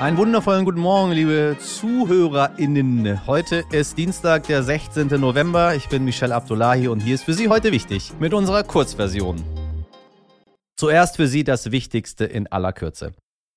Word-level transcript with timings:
Einen 0.00 0.16
wundervollen 0.16 0.64
guten 0.64 0.80
Morgen, 0.80 1.12
liebe 1.12 1.58
ZuhörerInnen. 1.60 3.26
Heute 3.26 3.64
ist 3.70 3.98
Dienstag, 3.98 4.46
der 4.46 4.62
16. 4.62 5.08
November. 5.20 5.74
Ich 5.74 5.90
bin 5.90 6.06
Michelle 6.06 6.34
Abdullahi 6.34 6.88
und 6.88 7.00
hier 7.00 7.16
ist 7.16 7.24
für 7.24 7.34
Sie 7.34 7.50
heute 7.50 7.70
wichtig 7.70 8.10
mit 8.18 8.32
unserer 8.32 8.62
Kurzversion. 8.62 9.44
Zuerst 10.74 11.16
für 11.16 11.26
Sie 11.26 11.44
das 11.44 11.70
Wichtigste 11.70 12.24
in 12.24 12.46
aller 12.46 12.72
Kürze. 12.72 13.12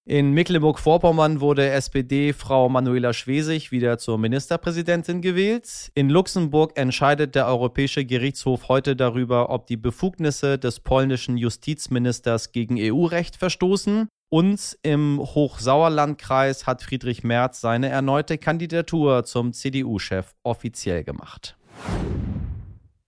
In 0.06 0.34
Mecklenburg-Vorpommern 0.34 1.40
wurde 1.40 1.70
SPD-Frau 1.70 2.68
Manuela 2.68 3.14
Schwesig 3.14 3.72
wieder 3.72 3.98
zur 3.98 4.18
Ministerpräsidentin 4.18 5.22
gewählt. 5.22 5.92
In 5.94 6.10
Luxemburg 6.10 6.78
entscheidet 6.78 7.36
der 7.36 7.48
Europäische 7.48 8.04
Gerichtshof 8.04 8.68
heute 8.68 8.98
darüber, 8.98 9.50
ob 9.50 9.66
die 9.66 9.78
Befugnisse 9.78 10.60
des 10.60 10.82
polnischen 10.82 11.38
Justizministers 11.38 12.52
gegen 12.52 12.76
EU-Recht 12.78 13.38
verstoßen. 13.38 14.10
Und 14.34 14.80
im 14.82 15.20
Hochsauerlandkreis 15.20 16.66
hat 16.66 16.82
Friedrich 16.82 17.24
Merz 17.24 17.62
seine 17.62 17.90
erneute 17.90 18.40
Kandidatur 18.40 19.26
zum 19.26 19.54
CDU-Chef 19.54 20.34
offiziell 20.42 21.04
gemacht. 21.04 21.56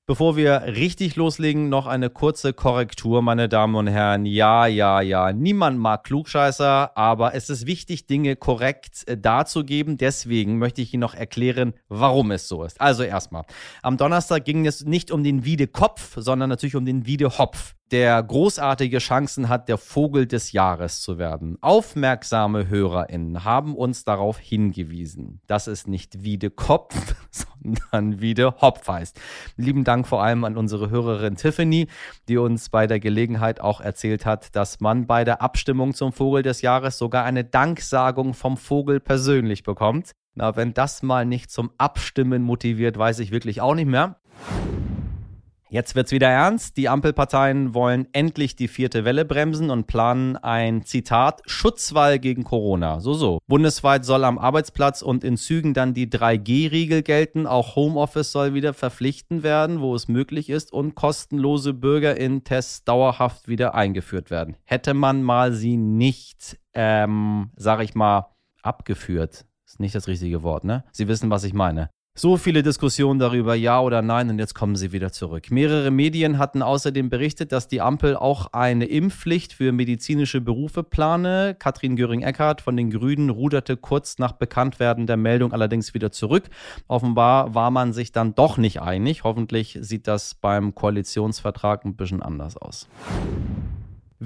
Bevor 0.06 0.36
wir 0.36 0.62
richtig 0.68 1.16
loslegen, 1.16 1.68
noch 1.68 1.88
eine 1.88 2.12
kurze 2.12 2.54
Korrektur, 2.54 3.24
meine 3.24 3.50
Damen 3.50 3.74
und 3.74 3.88
Herren. 3.88 4.28
Ja, 4.28 4.68
ja, 4.68 5.02
ja, 5.02 5.34
niemand 5.34 5.80
mag 5.80 6.04
Klugscheißer, 6.04 6.96
aber 6.96 7.34
es 7.34 7.50
ist 7.50 7.66
wichtig, 7.66 8.06
Dinge 8.06 8.36
korrekt 8.36 9.08
äh, 9.08 9.18
darzugeben. 9.18 9.98
Deswegen 9.98 10.60
möchte 10.60 10.84
ich 10.84 10.94
Ihnen 10.94 11.02
noch 11.02 11.16
erklären, 11.16 11.74
warum 11.90 12.30
es 12.30 12.48
so 12.48 12.64
ist. 12.64 12.80
Also 12.80 13.02
erstmal, 13.02 13.46
am 13.82 13.98
Donnerstag 13.98 14.46
ging 14.46 14.68
es 14.68 14.86
nicht 14.86 15.10
um 15.10 15.24
den 15.24 15.44
Wiedekopf, 15.44 16.18
sondern 16.18 16.52
natürlich 16.52 16.76
um 16.76 16.86
den 16.86 17.08
Wiedehopf 17.08 17.74
der 17.92 18.22
großartige 18.22 18.98
Chancen 18.98 19.48
hat, 19.48 19.70
der 19.70 19.78
Vogel 19.78 20.26
des 20.26 20.52
Jahres 20.52 21.02
zu 21.02 21.18
werden. 21.18 21.58
Aufmerksame 21.62 22.68
HörerInnen 22.68 23.44
haben 23.44 23.76
uns 23.76 24.04
darauf 24.04 24.40
hingewiesen, 24.40 25.42
dass 25.48 25.68
es 25.68 25.86
nicht 25.86 26.24
Wiede 26.24 26.50
Kopf, 26.50 26.96
sondern 27.32 28.22
Wiede 28.22 28.56
Hopf 28.60 28.88
heißt. 28.88 29.20
Lieben 29.56 29.84
Dank 29.84 30.08
vor 30.08 30.24
allem 30.24 30.44
an 30.46 30.58
unsere 30.58 30.90
Hörerin 30.90 31.36
Tiffany, 31.36 31.88
die 32.28 32.38
uns 32.38 32.70
bei 32.70 32.88
der 32.88 33.00
Gelegenheit 33.00 33.62
auch 33.62 33.82
erzählt 33.82 34.26
hat, 34.26 34.56
dass 34.56 34.80
man 34.80 35.06
bei 35.06 35.24
der 35.24 35.42
Abstimmung 35.42 35.94
zum 35.94 36.12
Vogel 36.12 36.42
des 36.42 36.62
Jahres 36.62 36.98
sogar 36.98 37.24
eine 37.24 37.44
Danksagung 37.44 38.34
vom 38.34 38.58
Vogel 38.58 39.00
persönlich 39.00 39.64
bekommt. 39.64 40.12
Na, 40.34 40.56
wenn 40.56 40.74
das 40.74 41.02
mal 41.02 41.26
nicht 41.26 41.50
zum 41.50 41.72
Abstimmen 41.78 42.42
motiviert, 42.42 42.98
weiß 42.98 43.20
ich 43.20 43.32
wirklich 43.32 43.62
auch 43.62 43.76
nicht 43.76 43.88
mehr. 43.88 44.20
Jetzt 45.70 45.96
wird's 45.96 46.12
wieder 46.12 46.30
ernst. 46.30 46.78
Die 46.78 46.90
Ampelparteien 46.90 47.74
wollen 47.74 48.08
endlich 48.14 48.56
die 48.56 48.68
vierte 48.68 49.04
Welle 49.04 49.26
bremsen 49.26 49.72
und 49.72 49.88
planen 49.88 50.38
ein 50.38 50.84
Zitat 50.84 51.42
Schutzwall 51.48 52.20
gegen 52.20 52.44
Corona. 52.44 53.00
So 53.00 53.14
so. 53.14 53.40
Bundesweit 53.48 54.06
soll 54.06 54.24
am 54.24 54.38
Arbeitsplatz 54.38 55.02
und 55.02 55.24
in 55.24 55.38
Zügen 55.38 55.74
dann 55.74 55.96
die 55.96 56.08
3G-Riegel 56.08 57.02
gelten. 57.02 57.48
Auch 57.48 57.76
Homeoffice 57.76 58.32
soll 58.32 58.54
wieder 58.54 58.74
verpflichtend 58.74 59.42
werden, 59.42 59.82
wo 59.82 59.96
es 59.96 60.08
möglich 60.08 60.50
ist 60.52 60.72
und 60.72 60.94
kostenlose 60.94 61.74
Bürgerin-Tests 61.74 62.84
dauerhaft 62.84 63.48
wieder 63.48 63.74
eingeführt 63.74 64.30
werden. 64.30 64.58
Hätte 64.66 64.94
man 64.94 65.24
mal 65.24 65.52
sie 65.52 65.78
nicht, 65.78 66.60
ähm, 66.74 67.50
sag 67.56 67.82
ich 67.82 67.96
mal, 67.96 68.28
abgeführt. 68.62 69.46
Ist 69.66 69.80
nicht 69.80 69.96
das 69.96 70.08
richtige 70.08 70.44
Wort, 70.44 70.64
ne? 70.64 70.84
Sie 70.92 71.08
wissen, 71.08 71.32
was 71.32 71.44
ich 71.44 71.54
meine. 71.54 71.90
So 72.18 72.38
viele 72.38 72.64
Diskussionen 72.64 73.20
darüber, 73.20 73.56
ja 73.56 73.82
oder 73.82 74.02
nein, 74.02 74.30
und 74.30 74.40
jetzt 74.40 74.56
kommen 74.56 74.78
sie 74.78 74.94
wieder 74.94 75.12
zurück. 75.12 75.52
Mehrere 75.52 75.92
Medien 75.92 76.38
hatten 76.38 76.62
außerdem 76.62 77.10
berichtet, 77.10 77.52
dass 77.52 77.68
die 77.68 77.82
Ampel 77.82 78.16
auch 78.16 78.54
eine 78.54 78.86
Impfpflicht 78.86 79.52
für 79.52 79.74
medizinische 79.74 80.40
Berufe 80.40 80.84
plane. 80.84 81.58
Katrin 81.60 81.98
Göring-Eckardt 81.98 82.62
von 82.62 82.78
den 82.78 82.90
Grünen 82.90 83.30
ruderte 83.30 83.76
kurz 83.76 84.18
nach 84.18 84.32
Bekanntwerden 84.32 85.08
der 85.08 85.18
Meldung 85.18 85.52
allerdings 85.52 85.94
wieder 85.94 86.10
zurück. 86.10 86.46
Offenbar 86.88 87.54
war 87.54 87.70
man 87.70 87.92
sich 87.92 88.14
dann 88.14 88.34
doch 88.34 88.58
nicht 88.58 88.82
einig. 88.82 89.26
Hoffentlich 89.26 89.78
sieht 89.82 90.08
das 90.08 90.36
beim 90.36 90.74
Koalitionsvertrag 90.74 91.84
ein 91.84 91.98
bisschen 91.98 92.24
anders 92.24 92.56
aus. 92.56 92.88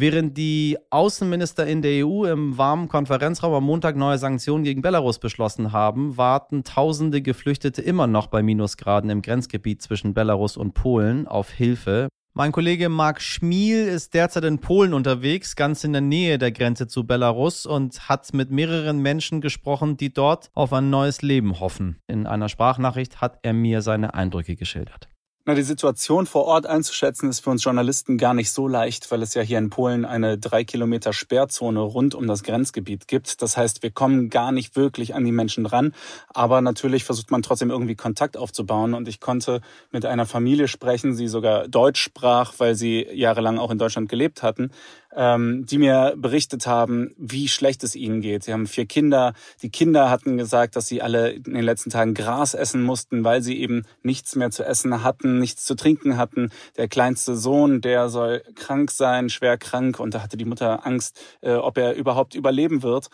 Während 0.01 0.37
die 0.37 0.77
Außenminister 0.91 1.67
in 1.67 1.81
der 1.81 2.07
EU 2.07 2.23
im 2.23 2.57
warmen 2.57 2.87
Konferenzraum 2.87 3.53
am 3.53 3.65
Montag 3.65 3.97
neue 3.97 4.17
Sanktionen 4.17 4.63
gegen 4.63 4.81
Belarus 4.81 5.19
beschlossen 5.19 5.73
haben, 5.73 6.15
warten 6.15 6.63
tausende 6.63 7.21
Geflüchtete 7.21 7.81
immer 7.81 8.07
noch 8.07 8.27
bei 8.27 8.41
Minusgraden 8.41 9.09
im 9.09 9.21
Grenzgebiet 9.21 9.81
zwischen 9.81 10.13
Belarus 10.13 10.55
und 10.55 10.73
Polen 10.73 11.27
auf 11.27 11.49
Hilfe. 11.49 12.07
Mein 12.33 12.53
Kollege 12.53 12.87
Marc 12.87 13.21
Schmiel 13.21 13.89
ist 13.89 14.13
derzeit 14.13 14.45
in 14.45 14.59
Polen 14.59 14.93
unterwegs, 14.93 15.57
ganz 15.57 15.83
in 15.83 15.91
der 15.91 16.01
Nähe 16.01 16.37
der 16.37 16.53
Grenze 16.53 16.87
zu 16.87 17.05
Belarus 17.05 17.65
und 17.65 18.07
hat 18.07 18.33
mit 18.33 18.51
mehreren 18.51 18.99
Menschen 18.99 19.41
gesprochen, 19.41 19.97
die 19.97 20.13
dort 20.13 20.49
auf 20.53 20.71
ein 20.71 20.89
neues 20.89 21.21
Leben 21.21 21.59
hoffen. 21.59 21.99
In 22.07 22.25
einer 22.25 22.47
Sprachnachricht 22.47 23.19
hat 23.19 23.39
er 23.41 23.51
mir 23.51 23.81
seine 23.81 24.13
Eindrücke 24.13 24.55
geschildert. 24.55 25.09
Na, 25.49 25.55
die 25.55 25.63
Situation 25.63 26.27
vor 26.27 26.45
Ort 26.45 26.67
einzuschätzen 26.67 27.27
ist 27.27 27.39
für 27.39 27.49
uns 27.49 27.63
Journalisten 27.63 28.19
gar 28.19 28.35
nicht 28.35 28.51
so 28.51 28.67
leicht, 28.67 29.09
weil 29.09 29.23
es 29.23 29.33
ja 29.33 29.41
hier 29.41 29.57
in 29.57 29.71
Polen 29.71 30.05
eine 30.05 30.37
drei 30.37 30.63
Kilometer 30.63 31.11
Sperrzone 31.11 31.79
rund 31.79 32.13
um 32.13 32.27
das 32.27 32.43
Grenzgebiet 32.43 33.07
gibt. 33.07 33.41
Das 33.41 33.57
heißt, 33.57 33.81
wir 33.81 33.89
kommen 33.89 34.29
gar 34.29 34.51
nicht 34.51 34.75
wirklich 34.75 35.15
an 35.15 35.25
die 35.25 35.31
Menschen 35.31 35.65
ran. 35.65 35.95
Aber 36.31 36.61
natürlich 36.61 37.03
versucht 37.03 37.31
man 37.31 37.41
trotzdem 37.41 37.71
irgendwie 37.71 37.95
Kontakt 37.95 38.37
aufzubauen. 38.37 38.93
Und 38.93 39.07
ich 39.07 39.19
konnte 39.19 39.61
mit 39.91 40.05
einer 40.05 40.27
Familie 40.27 40.67
sprechen, 40.67 41.17
die 41.17 41.27
sogar 41.27 41.67
Deutsch 41.67 41.99
sprach, 41.99 42.53
weil 42.59 42.75
sie 42.75 43.07
jahrelang 43.11 43.57
auch 43.57 43.71
in 43.71 43.79
Deutschland 43.79 44.07
gelebt 44.07 44.43
hatten 44.43 44.69
ähm, 45.15 45.65
die 45.65 45.77
mir 45.77 46.13
berichtet 46.17 46.67
haben, 46.67 47.13
wie 47.17 47.47
schlecht 47.47 47.83
es 47.83 47.95
ihnen 47.95 48.21
geht. 48.21 48.43
Sie 48.43 48.53
haben 48.53 48.67
vier 48.67 48.85
Kinder. 48.85 49.33
Die 49.61 49.69
Kinder 49.69 50.09
hatten 50.09 50.37
gesagt, 50.37 50.75
dass 50.75 50.87
sie 50.87 51.01
alle 51.01 51.31
in 51.31 51.53
den 51.53 51.63
letzten 51.63 51.89
Tagen 51.89 52.13
Gras 52.13 52.53
essen 52.53 52.83
mussten, 52.83 53.23
weil 53.23 53.41
sie 53.41 53.59
eben 53.59 53.83
nichts 54.03 54.35
mehr 54.35 54.51
zu 54.51 54.63
essen 54.63 55.03
hatten, 55.03 55.38
nichts 55.39 55.65
zu 55.65 55.75
trinken 55.75 56.17
hatten. 56.17 56.51
Der 56.77 56.87
kleinste 56.87 57.35
Sohn, 57.35 57.81
der 57.81 58.09
soll 58.09 58.43
krank 58.55 58.91
sein, 58.91 59.29
schwer 59.29 59.57
krank, 59.57 59.99
und 59.99 60.13
da 60.13 60.21
hatte 60.21 60.37
die 60.37 60.45
Mutter 60.45 60.85
Angst, 60.85 61.19
äh, 61.41 61.53
ob 61.53 61.77
er 61.77 61.95
überhaupt 61.95 62.35
überleben 62.35 62.83
wird. 62.83 63.09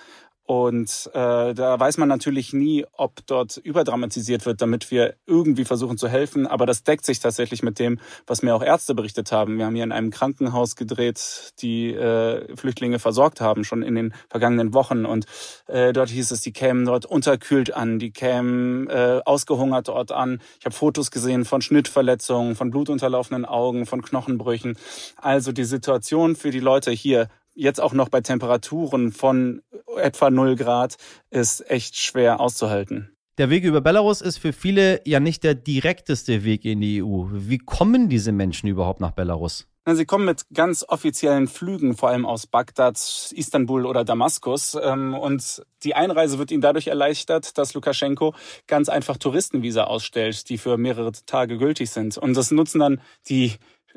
Und 0.47 1.09
äh, 1.13 1.55
da 1.55 1.79
weiß 1.79 1.97
man 1.97 2.07
natürlich 2.07 2.53
nie, 2.53 2.85
ob 2.93 3.25
dort 3.25 3.57
überdramatisiert 3.57 4.45
wird, 4.45 4.61
damit 4.61 4.91
wir 4.91 5.15
irgendwie 5.25 5.65
versuchen 5.65 5.97
zu 5.97 6.07
helfen. 6.07 6.45
Aber 6.45 6.67
das 6.67 6.83
deckt 6.83 7.03
sich 7.03 7.19
tatsächlich 7.19 7.63
mit 7.63 7.79
dem, 7.79 7.99
was 8.27 8.43
mir 8.43 8.55
auch 8.55 8.61
Ärzte 8.61 8.93
berichtet 8.93 9.31
haben. 9.31 9.57
Wir 9.57 9.65
haben 9.65 9.73
hier 9.73 9.83
in 9.83 9.91
einem 9.91 10.11
Krankenhaus 10.11 10.75
gedreht, 10.75 11.53
die 11.61 11.93
äh, 11.93 12.55
Flüchtlinge 12.55 12.99
versorgt 12.99 13.41
haben, 13.41 13.63
schon 13.63 13.81
in 13.81 13.95
den 13.95 14.13
vergangenen 14.29 14.75
Wochen. 14.75 15.05
Und 15.05 15.25
äh, 15.65 15.93
dort 15.93 16.09
hieß 16.09 16.29
es, 16.29 16.41
die 16.41 16.53
kämen 16.53 16.85
dort 16.85 17.07
unterkühlt 17.07 17.73
an, 17.73 17.97
die 17.97 18.11
kämen 18.11 18.87
äh, 18.87 19.21
ausgehungert 19.25 19.87
dort 19.87 20.11
an. 20.11 20.41
Ich 20.59 20.65
habe 20.65 20.75
Fotos 20.75 21.09
gesehen 21.09 21.45
von 21.45 21.63
Schnittverletzungen, 21.63 22.55
von 22.55 22.69
blutunterlaufenden 22.69 23.45
Augen, 23.45 23.87
von 23.87 24.03
Knochenbrüchen. 24.03 24.77
Also 25.17 25.51
die 25.51 25.63
Situation 25.63 26.35
für 26.35 26.51
die 26.51 26.59
Leute 26.59 26.91
hier 26.91 27.29
jetzt 27.55 27.81
auch 27.81 27.93
noch 27.93 28.09
bei 28.09 28.21
Temperaturen 28.21 29.11
von 29.11 29.61
etwa 29.97 30.29
0 30.29 30.55
Grad 30.55 30.95
ist 31.29 31.69
echt 31.69 31.97
schwer 31.97 32.39
auszuhalten. 32.39 33.15
Der 33.37 33.49
Weg 33.49 33.65
über 33.65 33.81
Belarus 33.81 34.21
ist 34.21 34.37
für 34.37 34.53
viele 34.53 35.01
ja 35.05 35.19
nicht 35.19 35.43
der 35.43 35.55
direkteste 35.55 36.45
Weg 36.45 36.63
in 36.63 36.79
die 36.79 37.03
EU. 37.03 37.25
Wie 37.31 37.57
kommen 37.57 38.07
diese 38.07 38.31
Menschen 38.31 38.69
überhaupt 38.69 39.01
nach 39.01 39.11
Belarus? 39.11 39.67
Sie 39.87 40.05
kommen 40.05 40.25
mit 40.25 40.45
ganz 40.51 40.83
offiziellen 40.87 41.47
Flügen, 41.47 41.95
vor 41.95 42.09
allem 42.09 42.25
aus 42.25 42.47
Bagdad, 42.47 42.97
Istanbul 43.35 43.85
oder 43.85 44.03
Damaskus. 44.03 44.75
Ähm, 44.81 45.13
und 45.13 45.63
die 45.83 45.93
Einreise 45.93 46.39
wird 46.39 46.49
ihnen 46.49 46.61
dadurch 46.61 46.87
erleichtert, 46.87 47.55
dass 47.59 47.75
Lukaschenko 47.75 48.33
ganz 48.65 48.89
einfach 48.89 49.17
Touristenvisa 49.17 49.83
ausstellt, 49.83 50.49
die 50.49 50.57
für 50.57 50.77
mehrere 50.77 51.11
Tage 51.11 51.59
gültig 51.59 51.91
sind. 51.91 52.17
Und 52.17 52.35
das 52.35 52.49
nutzen 52.49 52.79
dann 52.79 53.01
die 53.29 53.53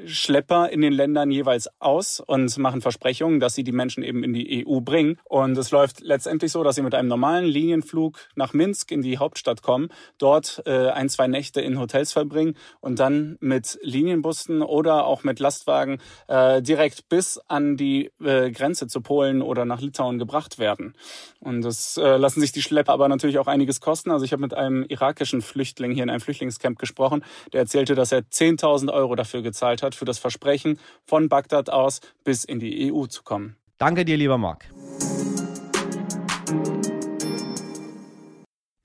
Schlepper 0.07 0.71
in 0.71 0.81
den 0.81 0.93
Ländern 0.93 1.31
jeweils 1.31 1.69
aus 1.81 2.21
und 2.21 2.57
machen 2.59 2.81
Versprechungen, 2.81 3.41
dass 3.41 3.55
sie 3.55 3.65
die 3.65 3.73
Menschen 3.73 4.03
eben 4.03 4.23
in 4.23 4.33
die 4.33 4.67
EU 4.67 4.81
bringen. 4.81 5.19
Und 5.25 5.57
es 5.59 5.71
läuft 5.71 6.01
letztendlich 6.01 6.53
so, 6.53 6.63
dass 6.63 6.77
sie 6.77 6.83
mit 6.83 6.95
einem 6.95 7.09
normalen 7.09 7.45
Linienflug 7.45 8.19
nach 8.35 8.53
Minsk 8.53 8.91
in 8.93 9.03
die 9.03 9.19
Hauptstadt 9.19 9.63
kommen, 9.63 9.89
dort 10.19 10.63
äh, 10.67 10.91
ein, 10.91 11.09
zwei 11.09 11.27
Nächte 11.27 11.61
in 11.61 11.79
Hotels 11.79 12.13
verbringen 12.13 12.55
und 12.81 12.99
dann 12.99 13.37
mit 13.41 13.79
Linienbussen 13.83 14.63
oder 14.63 15.05
auch 15.05 15.25
mit 15.25 15.41
Lastwagen 15.41 15.99
äh, 16.29 16.63
direkt 16.63 17.09
bis 17.09 17.39
an 17.49 17.77
die 17.77 18.11
äh, 18.23 18.51
Grenze 18.51 18.87
zu 18.87 19.01
Polen 19.01 19.43
oder 19.43 19.65
nach 19.65 19.81
Litauen 19.81 20.19
gebracht 20.19 20.59
werden. 20.59 20.95
Und 21.41 21.63
das 21.63 21.97
äh, 21.97 22.17
lassen 22.17 22.41
sich 22.41 22.53
die 22.53 22.63
Schlepper 22.63 22.93
aber 22.93 23.09
natürlich 23.09 23.39
auch 23.39 23.47
einiges 23.47 23.81
kosten. 23.81 24.11
Also 24.11 24.25
ich 24.25 24.33
habe 24.33 24.43
mit 24.43 24.55
einem 24.55 24.85
irakischen 24.89 25.43
Flüchtling 25.43 25.93
hier 25.93 26.03
in 26.03 26.11
einem 26.11 26.21
Flüchtlingscamp 26.21 26.79
gesprochen, 26.79 27.25
der 27.53 27.61
erzählte, 27.61 27.95
dass 27.95 28.13
er 28.13 28.21
10.000 28.21 28.93
Euro 28.93 29.15
dafür 29.15 29.43
gezahlt 29.43 29.83
hat, 29.83 29.88
hat 29.89 29.95
für 29.95 30.05
das 30.05 30.19
Versprechen, 30.19 30.79
von 31.05 31.29
Bagdad 31.29 31.71
aus 31.71 32.01
bis 32.25 32.45
in 32.45 32.61
die 32.61 32.93
EU 32.93 33.07
zu 33.07 33.23
kommen. 33.23 33.57
Danke 33.79 34.05
dir, 34.05 34.17
lieber 34.17 34.39
Marc. 34.39 34.67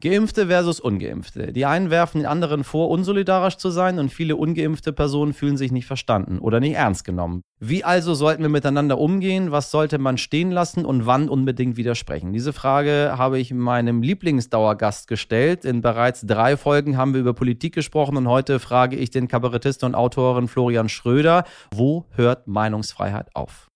Geimpfte 0.04 0.48
versus 0.48 0.82
Ungeimpfte. 0.82 1.54
Die 1.54 1.66
einen 1.66 1.90
werfen 1.90 2.18
den 2.18 2.28
anderen 2.28 2.66
vor, 2.66 2.90
unsolidarisch 2.90 3.56
zu 3.56 3.70
sein 3.70 4.00
und 4.00 4.10
viele 4.10 4.36
ungeimpfte 4.36 4.92
Personen 4.92 5.32
fühlen 5.32 5.56
sich 5.56 5.72
nicht 5.72 5.86
verstanden 5.86 6.40
oder 6.40 6.60
nicht 6.60 6.76
ernst 6.76 7.06
genommen. 7.06 7.42
Wie 7.62 7.86
also 7.86 8.14
sollten 8.14 8.44
wir 8.44 8.50
miteinander 8.50 8.98
umgehen? 8.98 9.52
Was 9.52 9.72
sollte 9.72 10.00
man 10.00 10.18
stehen 10.18 10.52
lassen 10.52 10.84
und 10.84 11.06
wann 11.06 11.30
unbedingt 11.30 11.78
widersprechen? 11.78 12.34
Diese 12.34 12.52
Frage 12.52 13.14
habe 13.18 13.40
ich 13.40 13.54
meinem 13.54 14.02
Lieblingsdauergast 14.02 15.08
gestellt. 15.08 15.64
In 15.64 15.82
bereits 15.82 16.28
drei 16.28 16.58
Folgen 16.58 16.98
haben 16.98 17.14
wir 17.14 17.22
über 17.22 17.34
Politik 17.34 17.74
gesprochen 17.74 18.18
und 18.18 18.28
heute 18.28 18.60
frage 18.60 18.98
ich 18.98 19.10
den 19.10 19.30
Kabarettisten 19.30 19.86
und 19.86 19.96
Autoren 19.96 20.50
Florian 20.50 20.90
Schröder, 20.90 21.46
wo 21.74 22.04
hört 22.12 22.46
Meinungsfreiheit 22.46 23.34
auf? 23.34 23.70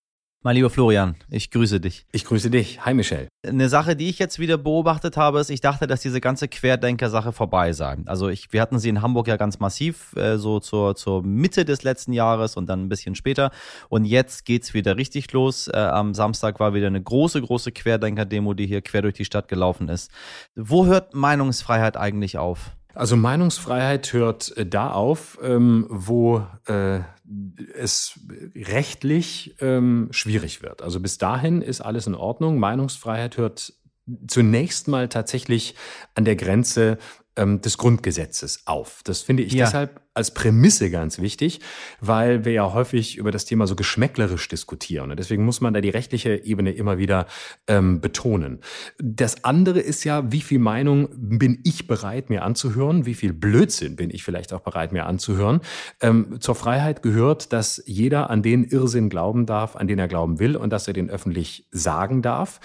Mein 0.48 0.56
lieber 0.56 0.70
Florian, 0.70 1.14
ich 1.28 1.50
grüße 1.50 1.78
dich. 1.78 2.06
Ich 2.10 2.24
grüße 2.24 2.48
dich. 2.48 2.82
Hi, 2.86 2.94
Michelle. 2.94 3.28
Eine 3.46 3.68
Sache, 3.68 3.96
die 3.96 4.08
ich 4.08 4.18
jetzt 4.18 4.38
wieder 4.38 4.56
beobachtet 4.56 5.18
habe, 5.18 5.40
ist, 5.40 5.50
ich 5.50 5.60
dachte, 5.60 5.86
dass 5.86 6.00
diese 6.00 6.22
ganze 6.22 6.48
Querdenker-Sache 6.48 7.32
vorbei 7.32 7.74
sei. 7.74 7.98
Also 8.06 8.30
ich, 8.30 8.50
wir 8.50 8.62
hatten 8.62 8.78
sie 8.78 8.88
in 8.88 9.02
Hamburg 9.02 9.28
ja 9.28 9.36
ganz 9.36 9.58
massiv, 9.58 10.16
äh, 10.16 10.38
so 10.38 10.58
zur, 10.58 10.96
zur 10.96 11.22
Mitte 11.22 11.66
des 11.66 11.82
letzten 11.82 12.14
Jahres 12.14 12.56
und 12.56 12.66
dann 12.66 12.86
ein 12.86 12.88
bisschen 12.88 13.14
später. 13.14 13.50
Und 13.90 14.06
jetzt 14.06 14.46
geht's 14.46 14.72
wieder 14.72 14.96
richtig 14.96 15.30
los. 15.34 15.68
Äh, 15.68 15.76
am 15.76 16.14
Samstag 16.14 16.58
war 16.60 16.72
wieder 16.72 16.86
eine 16.86 17.02
große, 17.02 17.42
große 17.42 17.70
Querdenker-Demo, 17.70 18.54
die 18.54 18.66
hier 18.66 18.80
quer 18.80 19.02
durch 19.02 19.16
die 19.16 19.26
Stadt 19.26 19.48
gelaufen 19.48 19.90
ist. 19.90 20.10
Wo 20.56 20.86
hört 20.86 21.12
Meinungsfreiheit 21.12 21.98
eigentlich 21.98 22.38
auf? 22.38 22.70
Also 22.94 23.16
Meinungsfreiheit 23.16 24.12
hört 24.12 24.56
äh, 24.56 24.66
da 24.66 24.90
auf, 24.90 25.38
ähm, 25.42 25.86
wo 25.88 26.38
äh, 26.66 27.00
es 27.74 28.18
rechtlich 28.54 29.56
ähm, 29.60 30.08
schwierig 30.10 30.62
wird. 30.62 30.82
Also 30.82 31.00
bis 31.00 31.18
dahin 31.18 31.62
ist 31.62 31.80
alles 31.80 32.06
in 32.06 32.14
Ordnung. 32.14 32.58
Meinungsfreiheit 32.58 33.36
hört 33.36 33.74
zunächst 34.26 34.88
mal 34.88 35.08
tatsächlich 35.08 35.74
an 36.14 36.24
der 36.24 36.36
Grenze 36.36 36.98
ähm, 37.36 37.60
des 37.60 37.78
Grundgesetzes 37.78 38.66
auf. 38.66 39.02
Das 39.04 39.22
finde 39.22 39.42
ich 39.42 39.52
ja. 39.52 39.66
deshalb 39.66 40.00
als 40.18 40.34
Prämisse 40.34 40.90
ganz 40.90 41.20
wichtig, 41.20 41.60
weil 42.00 42.44
wir 42.44 42.52
ja 42.52 42.72
häufig 42.74 43.16
über 43.16 43.30
das 43.30 43.44
Thema 43.44 43.66
so 43.68 43.76
geschmäcklerisch 43.76 44.48
diskutieren. 44.48 45.12
Und 45.12 45.18
deswegen 45.18 45.44
muss 45.44 45.60
man 45.60 45.72
da 45.72 45.80
die 45.80 45.88
rechtliche 45.88 46.44
Ebene 46.44 46.72
immer 46.72 46.98
wieder 46.98 47.26
ähm, 47.68 48.00
betonen. 48.00 48.58
Das 48.98 49.44
andere 49.44 49.78
ist 49.78 50.02
ja, 50.04 50.30
wie 50.32 50.40
viel 50.40 50.58
Meinung 50.58 51.08
bin 51.14 51.60
ich 51.62 51.86
bereit, 51.86 52.30
mir 52.30 52.42
anzuhören? 52.42 53.06
Wie 53.06 53.14
viel 53.14 53.32
Blödsinn 53.32 53.94
bin 53.94 54.10
ich 54.10 54.24
vielleicht 54.24 54.52
auch 54.52 54.60
bereit, 54.60 54.92
mir 54.92 55.06
anzuhören? 55.06 55.60
Ähm, 56.00 56.40
zur 56.40 56.56
Freiheit 56.56 57.02
gehört, 57.02 57.52
dass 57.52 57.80
jeder 57.86 58.28
an 58.28 58.42
den 58.42 58.64
Irrsinn 58.64 59.10
glauben 59.10 59.46
darf, 59.46 59.76
an 59.76 59.86
den 59.86 60.00
er 60.00 60.08
glauben 60.08 60.40
will 60.40 60.56
und 60.56 60.70
dass 60.72 60.88
er 60.88 60.94
den 60.94 61.10
öffentlich 61.10 61.68
sagen 61.70 62.22
darf. 62.22 62.60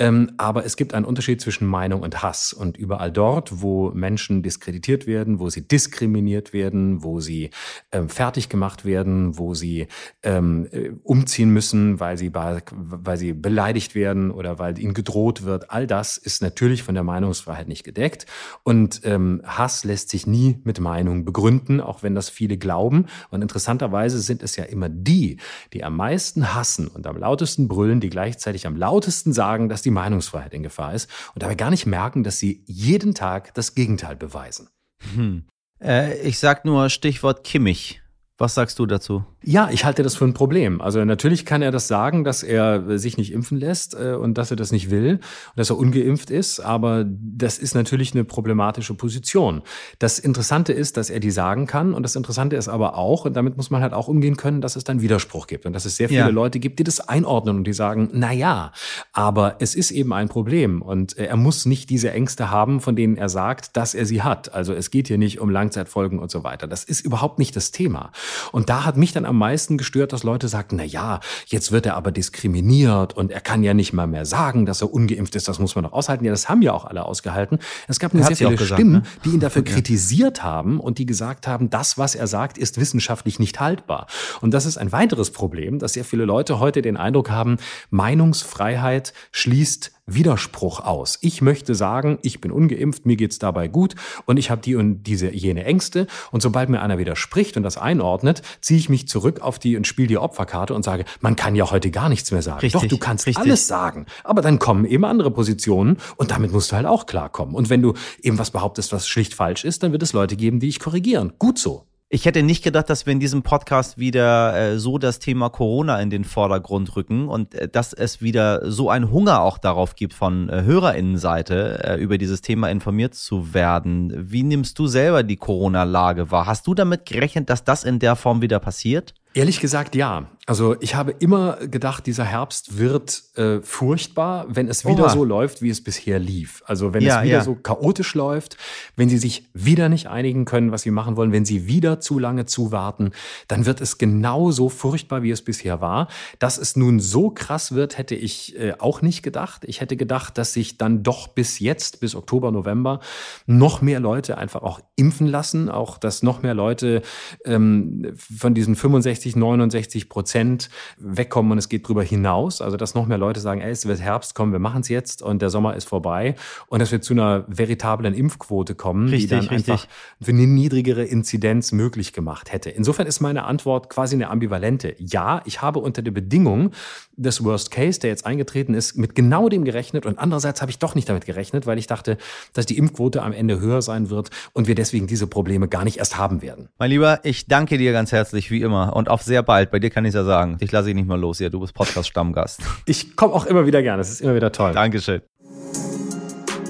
Ähm, 0.00 0.32
aber 0.38 0.64
es 0.64 0.76
gibt 0.76 0.92
einen 0.92 1.06
Unterschied 1.06 1.40
zwischen 1.40 1.68
Meinung 1.68 2.02
und 2.02 2.24
Hass. 2.24 2.52
Und 2.52 2.76
überall 2.76 3.12
dort, 3.12 3.62
wo 3.62 3.92
Menschen 3.92 4.42
diskreditiert 4.42 5.06
werden, 5.06 5.38
wo 5.38 5.48
sie 5.50 5.68
diskriminiert 5.68 6.52
werden, 6.52 6.95
wo 7.02 7.20
sie 7.20 7.50
ähm, 7.92 8.08
fertig 8.08 8.48
gemacht 8.48 8.84
werden, 8.84 9.38
wo 9.38 9.54
sie 9.54 9.88
ähm, 10.22 10.68
äh, 10.70 10.90
umziehen 11.02 11.50
müssen, 11.50 12.00
weil 12.00 12.16
sie, 12.16 12.32
weil 12.34 13.16
sie 13.16 13.32
beleidigt 13.32 13.94
werden 13.94 14.30
oder 14.30 14.58
weil 14.58 14.78
ihnen 14.78 14.94
gedroht 14.94 15.44
wird. 15.44 15.70
All 15.70 15.86
das 15.86 16.16
ist 16.16 16.42
natürlich 16.42 16.82
von 16.82 16.94
der 16.94 17.04
Meinungsfreiheit 17.04 17.68
nicht 17.68 17.84
gedeckt. 17.84 18.26
Und 18.62 19.00
ähm, 19.04 19.42
Hass 19.44 19.84
lässt 19.84 20.10
sich 20.10 20.26
nie 20.26 20.60
mit 20.64 20.80
Meinung 20.80 21.24
begründen, 21.24 21.80
auch 21.80 22.02
wenn 22.02 22.14
das 22.14 22.28
viele 22.28 22.56
glauben. 22.58 23.06
Und 23.30 23.42
interessanterweise 23.42 24.20
sind 24.20 24.42
es 24.42 24.56
ja 24.56 24.64
immer 24.64 24.88
die, 24.88 25.38
die 25.72 25.84
am 25.84 25.96
meisten 25.96 26.54
hassen 26.54 26.88
und 26.88 27.06
am 27.06 27.16
lautesten 27.16 27.68
brüllen, 27.68 28.00
die 28.00 28.10
gleichzeitig 28.10 28.66
am 28.66 28.76
lautesten 28.76 29.32
sagen, 29.32 29.68
dass 29.68 29.82
die 29.82 29.90
Meinungsfreiheit 29.90 30.54
in 30.54 30.62
Gefahr 30.62 30.94
ist 30.94 31.10
und 31.34 31.42
dabei 31.42 31.54
gar 31.54 31.70
nicht 31.70 31.86
merken, 31.86 32.24
dass 32.24 32.38
sie 32.38 32.62
jeden 32.66 33.14
Tag 33.14 33.54
das 33.54 33.74
Gegenteil 33.74 34.16
beweisen. 34.16 34.68
Hm. 35.14 35.44
Äh, 35.82 36.18
ich 36.20 36.38
sag 36.38 36.64
nur 36.64 36.88
Stichwort 36.90 37.44
Kimmich. 37.44 38.00
Was 38.38 38.54
sagst 38.54 38.78
du 38.78 38.86
dazu? 38.86 39.24
Ja, 39.48 39.68
ich 39.70 39.84
halte 39.84 40.02
das 40.02 40.16
für 40.16 40.24
ein 40.24 40.34
Problem. 40.34 40.80
Also 40.80 41.04
natürlich 41.04 41.46
kann 41.46 41.62
er 41.62 41.70
das 41.70 41.86
sagen, 41.86 42.24
dass 42.24 42.42
er 42.42 42.98
sich 42.98 43.16
nicht 43.16 43.32
impfen 43.32 43.56
lässt 43.56 43.94
äh, 43.94 44.14
und 44.14 44.36
dass 44.36 44.50
er 44.50 44.56
das 44.56 44.72
nicht 44.72 44.90
will 44.90 45.20
und 45.20 45.52
dass 45.54 45.70
er 45.70 45.78
ungeimpft 45.78 46.30
ist, 46.30 46.58
aber 46.58 47.04
das 47.06 47.56
ist 47.56 47.76
natürlich 47.76 48.12
eine 48.12 48.24
problematische 48.24 48.94
Position. 48.94 49.62
Das 50.00 50.18
Interessante 50.18 50.72
ist, 50.72 50.96
dass 50.96 51.10
er 51.10 51.20
die 51.20 51.30
sagen 51.30 51.68
kann 51.68 51.94
und 51.94 52.02
das 52.02 52.16
Interessante 52.16 52.56
ist 52.56 52.66
aber 52.66 52.98
auch, 52.98 53.24
und 53.24 53.36
damit 53.36 53.56
muss 53.56 53.70
man 53.70 53.82
halt 53.82 53.92
auch 53.92 54.08
umgehen 54.08 54.36
können, 54.36 54.60
dass 54.60 54.74
es 54.74 54.82
dann 54.82 55.00
Widerspruch 55.00 55.46
gibt 55.46 55.64
und 55.64 55.74
dass 55.74 55.84
es 55.84 55.94
sehr 55.94 56.08
viele 56.08 56.22
ja. 56.22 56.28
Leute 56.28 56.58
gibt, 56.58 56.80
die 56.80 56.84
das 56.84 56.98
einordnen 56.98 57.58
und 57.58 57.64
die 57.68 57.72
sagen, 57.72 58.08
na 58.12 58.32
ja, 58.32 58.72
aber 59.12 59.58
es 59.60 59.76
ist 59.76 59.92
eben 59.92 60.12
ein 60.12 60.28
Problem 60.28 60.82
und 60.82 61.16
er 61.16 61.36
muss 61.36 61.66
nicht 61.66 61.88
diese 61.90 62.10
Ängste 62.10 62.50
haben, 62.50 62.80
von 62.80 62.96
denen 62.96 63.16
er 63.16 63.28
sagt, 63.28 63.76
dass 63.76 63.94
er 63.94 64.06
sie 64.06 64.22
hat. 64.22 64.52
Also 64.52 64.72
es 64.72 64.90
geht 64.90 65.06
hier 65.06 65.18
nicht 65.18 65.40
um 65.40 65.50
Langzeitfolgen 65.50 66.18
und 66.18 66.32
so 66.32 66.42
weiter. 66.42 66.66
Das 66.66 66.82
ist 66.82 67.04
überhaupt 67.04 67.38
nicht 67.38 67.54
das 67.54 67.70
Thema. 67.70 68.10
Und 68.50 68.70
da 68.70 68.84
hat 68.84 68.96
mich 68.96 69.12
dann 69.12 69.24
am 69.24 69.35
meisten 69.38 69.78
gestört, 69.78 70.12
dass 70.12 70.22
Leute 70.22 70.48
sagten, 70.48 70.76
na 70.76 70.84
ja, 70.84 71.20
jetzt 71.46 71.72
wird 71.72 71.86
er 71.86 71.96
aber 71.96 72.12
diskriminiert 72.12 73.16
und 73.16 73.30
er 73.30 73.40
kann 73.40 73.62
ja 73.62 73.74
nicht 73.74 73.92
mal 73.92 74.06
mehr 74.06 74.24
sagen, 74.24 74.66
dass 74.66 74.82
er 74.82 74.92
ungeimpft 74.92 75.34
ist. 75.36 75.48
Das 75.48 75.58
muss 75.58 75.74
man 75.74 75.84
doch 75.84 75.92
aushalten. 75.92 76.24
Ja, 76.24 76.30
das 76.30 76.48
haben 76.48 76.62
ja 76.62 76.72
auch 76.72 76.84
alle 76.84 77.04
ausgehalten. 77.04 77.58
Es 77.88 77.98
gab 77.98 78.14
nur 78.14 78.24
sehr 78.24 78.36
viele 78.36 78.56
gesagt, 78.56 78.80
Stimmen, 78.80 78.92
ne? 78.92 79.02
die 79.24 79.30
ihn 79.30 79.40
dafür 79.40 79.62
kritisiert 79.64 80.42
haben 80.42 80.80
und 80.80 80.98
die 80.98 81.06
gesagt 81.06 81.46
haben, 81.46 81.70
das, 81.70 81.98
was 81.98 82.14
er 82.14 82.26
sagt, 82.26 82.58
ist 82.58 82.78
wissenschaftlich 82.78 83.38
nicht 83.38 83.60
haltbar. 83.60 84.06
Und 84.40 84.52
das 84.52 84.66
ist 84.66 84.76
ein 84.76 84.92
weiteres 84.92 85.30
Problem, 85.30 85.78
dass 85.78 85.94
sehr 85.94 86.04
viele 86.04 86.24
Leute 86.24 86.60
heute 86.60 86.82
den 86.82 86.96
Eindruck 86.96 87.30
haben, 87.30 87.56
Meinungsfreiheit 87.90 89.12
schließt 89.32 89.92
Widerspruch 90.06 90.80
aus. 90.80 91.18
Ich 91.20 91.42
möchte 91.42 91.74
sagen, 91.74 92.18
ich 92.22 92.40
bin 92.40 92.52
ungeimpft, 92.52 93.06
mir 93.06 93.16
geht's 93.16 93.40
dabei 93.40 93.66
gut 93.66 93.96
und 94.24 94.36
ich 94.36 94.50
habe 94.50 94.60
die 94.60 94.76
und 94.76 95.02
diese 95.02 95.32
jene 95.32 95.64
Ängste 95.64 96.06
und 96.30 96.42
sobald 96.42 96.68
mir 96.68 96.80
einer 96.80 96.96
widerspricht 96.98 97.56
und 97.56 97.64
das 97.64 97.76
einordnet, 97.76 98.42
ziehe 98.60 98.78
ich 98.78 98.88
mich 98.88 99.08
zurück 99.08 99.40
auf 99.40 99.58
die 99.58 99.76
und 99.76 99.84
spiele 99.84 100.06
die 100.06 100.18
Opferkarte 100.18 100.74
und 100.74 100.84
sage, 100.84 101.04
man 101.20 101.34
kann 101.34 101.56
ja 101.56 101.68
heute 101.72 101.90
gar 101.90 102.08
nichts 102.08 102.30
mehr 102.30 102.42
sagen. 102.42 102.60
Richtig, 102.60 102.80
Doch, 102.80 102.88
du 102.88 102.98
kannst 102.98 103.26
richtig. 103.26 103.44
alles 103.44 103.66
sagen, 103.66 104.06
aber 104.22 104.42
dann 104.42 104.60
kommen 104.60 104.84
eben 104.84 105.04
andere 105.04 105.32
Positionen 105.32 105.98
und 106.16 106.30
damit 106.30 106.52
musst 106.52 106.70
du 106.70 106.76
halt 106.76 106.86
auch 106.86 107.06
klarkommen. 107.06 107.56
Und 107.56 107.68
wenn 107.68 107.82
du 107.82 107.94
eben 108.22 108.38
was 108.38 108.52
behauptest, 108.52 108.92
was 108.92 109.08
schlicht 109.08 109.34
falsch 109.34 109.64
ist, 109.64 109.82
dann 109.82 109.90
wird 109.90 110.04
es 110.04 110.12
Leute 110.12 110.36
geben, 110.36 110.60
die 110.60 110.68
ich 110.68 110.78
korrigieren. 110.78 111.32
Gut 111.38 111.58
so. 111.58 111.84
Ich 112.08 112.24
hätte 112.24 112.44
nicht 112.44 112.62
gedacht, 112.62 112.88
dass 112.88 113.04
wir 113.04 113.12
in 113.12 113.18
diesem 113.18 113.42
Podcast 113.42 113.98
wieder 113.98 114.56
äh, 114.56 114.78
so 114.78 114.96
das 114.96 115.18
Thema 115.18 115.50
Corona 115.50 116.00
in 116.00 116.08
den 116.08 116.22
Vordergrund 116.22 116.94
rücken 116.94 117.26
und 117.26 117.52
äh, 117.56 117.66
dass 117.68 117.92
es 117.92 118.22
wieder 118.22 118.70
so 118.70 118.88
einen 118.90 119.10
Hunger 119.10 119.40
auch 119.40 119.58
darauf 119.58 119.96
gibt, 119.96 120.14
von 120.14 120.48
äh, 120.48 120.62
Hörerinnenseite 120.62 121.82
äh, 121.82 122.00
über 122.00 122.16
dieses 122.16 122.42
Thema 122.42 122.70
informiert 122.70 123.14
zu 123.14 123.54
werden. 123.54 124.12
Wie 124.30 124.44
nimmst 124.44 124.78
du 124.78 124.86
selber 124.86 125.24
die 125.24 125.34
Corona-Lage 125.34 126.30
wahr? 126.30 126.46
Hast 126.46 126.68
du 126.68 126.74
damit 126.74 127.06
gerechnet, 127.06 127.50
dass 127.50 127.64
das 127.64 127.82
in 127.82 127.98
der 127.98 128.14
Form 128.14 128.40
wieder 128.40 128.60
passiert? 128.60 129.12
Ehrlich 129.36 129.60
gesagt, 129.60 129.94
ja. 129.94 130.30
Also 130.46 130.76
ich 130.80 130.94
habe 130.94 131.10
immer 131.10 131.56
gedacht, 131.56 132.06
dieser 132.06 132.24
Herbst 132.24 132.78
wird 132.78 133.24
äh, 133.34 133.60
furchtbar, 133.60 134.46
wenn 134.48 134.68
es 134.68 134.86
wieder 134.86 135.04
Oha. 135.06 135.10
so 135.10 135.24
läuft, 135.24 135.60
wie 135.60 135.68
es 135.68 135.82
bisher 135.84 136.18
lief. 136.18 136.62
Also 136.66 136.94
wenn 136.94 137.02
ja, 137.02 137.18
es 137.18 137.24
wieder 137.24 137.36
ja. 137.38 137.44
so 137.44 137.54
chaotisch 137.56 138.14
läuft, 138.14 138.56
wenn 138.94 139.10
sie 139.10 139.18
sich 139.18 139.48
wieder 139.52 139.90
nicht 139.90 140.06
einigen 140.06 140.46
können, 140.46 140.72
was 140.72 140.82
sie 140.82 140.90
machen 140.90 141.16
wollen, 141.16 141.32
wenn 141.32 141.44
sie 141.44 141.66
wieder 141.66 142.00
zu 142.00 142.18
lange 142.18 142.46
zuwarten, 142.46 143.10
dann 143.48 143.66
wird 143.66 143.82
es 143.82 143.98
genauso 143.98 144.70
furchtbar, 144.70 145.22
wie 145.22 145.32
es 145.32 145.42
bisher 145.42 145.82
war. 145.82 146.08
Dass 146.38 146.56
es 146.56 146.76
nun 146.76 146.98
so 147.00 147.28
krass 147.28 147.72
wird, 147.72 147.98
hätte 147.98 148.14
ich 148.14 148.58
äh, 148.58 148.72
auch 148.78 149.02
nicht 149.02 149.22
gedacht. 149.22 149.64
Ich 149.66 149.82
hätte 149.82 149.96
gedacht, 149.96 150.38
dass 150.38 150.54
sich 150.54 150.78
dann 150.78 151.02
doch 151.02 151.28
bis 151.28 151.58
jetzt, 151.58 152.00
bis 152.00 152.14
Oktober, 152.14 152.52
November, 152.52 153.00
noch 153.46 153.82
mehr 153.82 154.00
Leute 154.00 154.38
einfach 154.38 154.62
auch 154.62 154.80
impfen 154.94 155.26
lassen, 155.26 155.68
auch 155.68 155.98
dass 155.98 156.22
noch 156.22 156.42
mehr 156.42 156.54
Leute 156.54 157.02
ähm, 157.44 158.14
von 158.16 158.54
diesen 158.54 158.76
65 158.76 159.25
68, 159.26 159.36
69 159.36 160.08
Prozent 160.08 160.70
wegkommen 160.98 161.52
und 161.52 161.58
es 161.58 161.68
geht 161.68 161.86
drüber 161.86 162.02
hinaus. 162.02 162.60
Also 162.60 162.76
dass 162.76 162.94
noch 162.94 163.06
mehr 163.06 163.18
Leute 163.18 163.40
sagen, 163.40 163.60
ey, 163.60 163.70
es 163.70 163.86
wird 163.86 164.00
Herbst, 164.00 164.34
komm, 164.34 164.52
wir 164.52 164.58
machen 164.58 164.82
es 164.82 164.88
jetzt 164.88 165.22
und 165.22 165.42
der 165.42 165.50
Sommer 165.50 165.74
ist 165.76 165.88
vorbei 165.88 166.34
und 166.68 166.80
dass 166.80 166.92
wir 166.92 167.00
zu 167.00 167.14
einer 167.14 167.44
veritablen 167.48 168.14
Impfquote 168.14 168.74
kommen, 168.74 169.08
richtig, 169.08 169.22
die 169.22 169.28
dann 169.28 169.46
richtig. 169.48 169.72
einfach 169.72 169.86
für 170.20 170.30
eine 170.30 170.46
niedrigere 170.46 171.04
Inzidenz 171.04 171.72
möglich 171.72 172.12
gemacht 172.12 172.52
hätte. 172.52 172.70
Insofern 172.70 173.06
ist 173.06 173.20
meine 173.20 173.44
Antwort 173.44 173.90
quasi 173.90 174.14
eine 174.14 174.30
ambivalente. 174.30 174.94
Ja, 174.98 175.42
ich 175.44 175.62
habe 175.62 175.80
unter 175.80 176.02
der 176.02 176.12
Bedingung 176.12 176.72
des 177.16 177.42
Worst 177.44 177.70
Case, 177.70 178.00
der 178.00 178.10
jetzt 178.10 178.26
eingetreten 178.26 178.74
ist, 178.74 178.96
mit 178.96 179.14
genau 179.14 179.48
dem 179.48 179.64
gerechnet 179.64 180.06
und 180.06 180.18
andererseits 180.18 180.60
habe 180.60 180.70
ich 180.70 180.78
doch 180.78 180.94
nicht 180.94 181.08
damit 181.08 181.26
gerechnet, 181.26 181.66
weil 181.66 181.78
ich 181.78 181.86
dachte, 181.86 182.18
dass 182.52 182.66
die 182.66 182.76
Impfquote 182.76 183.22
am 183.22 183.32
Ende 183.32 183.60
höher 183.60 183.82
sein 183.82 184.10
wird 184.10 184.30
und 184.52 184.68
wir 184.68 184.74
deswegen 184.74 185.06
diese 185.06 185.26
Probleme 185.26 185.68
gar 185.68 185.84
nicht 185.84 185.98
erst 185.98 186.18
haben 186.18 186.42
werden. 186.42 186.68
Mein 186.78 186.90
Lieber, 186.90 187.20
ich 187.24 187.46
danke 187.46 187.78
dir 187.78 187.92
ganz 187.92 188.12
herzlich 188.12 188.50
wie 188.50 188.60
immer 188.60 188.94
und 188.94 189.05
auf 189.08 189.22
sehr 189.22 189.42
bald. 189.42 189.70
Bei 189.70 189.78
dir 189.78 189.90
kann 189.90 190.04
ich 190.04 190.14
ja 190.14 190.24
sagen. 190.24 190.58
Dich 190.58 190.72
lasse 190.72 190.88
ich 190.90 190.94
nicht 190.94 191.08
mal 191.08 191.18
los 191.18 191.38
hier. 191.38 191.50
Du 191.50 191.60
bist 191.60 191.74
Podcast-Stammgast. 191.74 192.60
Ich 192.86 193.16
komme 193.16 193.34
auch 193.34 193.46
immer 193.46 193.66
wieder 193.66 193.82
gerne. 193.82 194.00
Es 194.00 194.10
ist 194.10 194.20
immer 194.20 194.34
wieder 194.34 194.52
toll. 194.52 194.72
Dankeschön. 194.72 195.22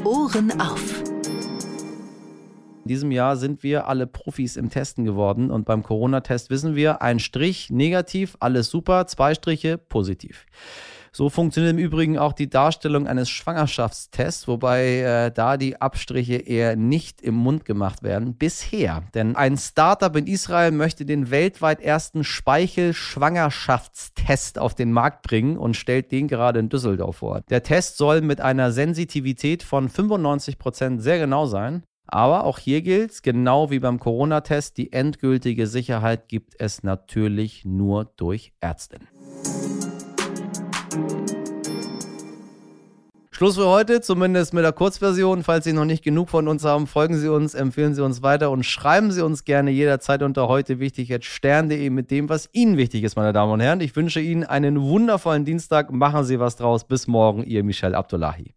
Ohren 0.04 0.60
auf. 0.60 1.02
In 2.86 2.88
diesem 2.88 3.10
Jahr 3.10 3.36
sind 3.36 3.64
wir 3.64 3.88
alle 3.88 4.06
Profis 4.06 4.56
im 4.56 4.70
Testen 4.70 5.04
geworden 5.04 5.50
und 5.50 5.64
beim 5.64 5.82
Corona-Test 5.82 6.50
wissen 6.50 6.76
wir, 6.76 7.02
ein 7.02 7.18
Strich 7.18 7.68
negativ, 7.68 8.36
alles 8.38 8.70
super, 8.70 9.08
zwei 9.08 9.34
Striche 9.34 9.76
positiv. 9.76 10.46
So 11.16 11.30
funktioniert 11.30 11.72
im 11.72 11.78
Übrigen 11.78 12.18
auch 12.18 12.34
die 12.34 12.50
Darstellung 12.50 13.06
eines 13.06 13.30
Schwangerschaftstests, 13.30 14.46
wobei 14.48 14.98
äh, 14.98 15.32
da 15.32 15.56
die 15.56 15.80
Abstriche 15.80 16.34
eher 16.34 16.76
nicht 16.76 17.22
im 17.22 17.36
Mund 17.36 17.64
gemacht 17.64 18.02
werden. 18.02 18.34
Bisher. 18.34 19.02
Denn 19.14 19.34
ein 19.34 19.56
Startup 19.56 20.14
in 20.14 20.26
Israel 20.26 20.72
möchte 20.72 21.06
den 21.06 21.30
weltweit 21.30 21.80
ersten 21.80 22.22
Speichel-Schwangerschaftstest 22.22 24.58
auf 24.58 24.74
den 24.74 24.92
Markt 24.92 25.22
bringen 25.22 25.56
und 25.56 25.74
stellt 25.74 26.12
den 26.12 26.28
gerade 26.28 26.60
in 26.60 26.68
Düsseldorf 26.68 27.16
vor. 27.16 27.40
Der 27.48 27.62
Test 27.62 27.96
soll 27.96 28.20
mit 28.20 28.42
einer 28.42 28.70
Sensitivität 28.70 29.62
von 29.62 29.88
95 29.88 30.58
Prozent 30.58 31.02
sehr 31.02 31.18
genau 31.18 31.46
sein. 31.46 31.82
Aber 32.06 32.44
auch 32.44 32.58
hier 32.58 32.82
gilt, 32.82 33.22
genau 33.22 33.70
wie 33.70 33.78
beim 33.78 33.98
Corona-Test, 33.98 34.76
die 34.76 34.92
endgültige 34.92 35.66
Sicherheit 35.66 36.28
gibt 36.28 36.56
es 36.58 36.82
natürlich 36.82 37.64
nur 37.64 38.04
durch 38.04 38.52
Ärztinnen. 38.60 39.08
Schluss 43.36 43.56
für 43.56 43.66
heute, 43.66 44.00
zumindest 44.00 44.54
mit 44.54 44.64
der 44.64 44.72
Kurzversion. 44.72 45.42
Falls 45.42 45.66
Sie 45.66 45.74
noch 45.74 45.84
nicht 45.84 46.02
genug 46.02 46.30
von 46.30 46.48
uns 46.48 46.64
haben, 46.64 46.86
folgen 46.86 47.18
Sie 47.18 47.28
uns, 47.28 47.52
empfehlen 47.52 47.94
Sie 47.94 48.02
uns 48.02 48.22
weiter 48.22 48.50
und 48.50 48.64
schreiben 48.64 49.12
Sie 49.12 49.22
uns 49.22 49.44
gerne 49.44 49.70
jederzeit 49.70 50.22
unter 50.22 50.48
heute 50.48 50.78
wichtig 50.78 51.10
jetzt 51.10 51.26
stern.de 51.26 51.90
mit 51.90 52.10
dem, 52.10 52.30
was 52.30 52.48
Ihnen 52.54 52.78
wichtig 52.78 53.04
ist, 53.04 53.14
meine 53.14 53.34
Damen 53.34 53.52
und 53.52 53.60
Herren. 53.60 53.82
Ich 53.82 53.94
wünsche 53.94 54.20
Ihnen 54.20 54.44
einen 54.44 54.80
wundervollen 54.80 55.44
Dienstag. 55.44 55.92
Machen 55.92 56.24
Sie 56.24 56.40
was 56.40 56.56
draus. 56.56 56.84
Bis 56.84 57.08
morgen, 57.08 57.44
Ihr 57.44 57.62
Michel 57.62 57.94
Abdullahi. 57.94 58.54